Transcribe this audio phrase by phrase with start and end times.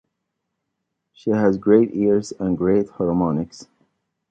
[1.13, 3.67] She has great ears and great harmonics.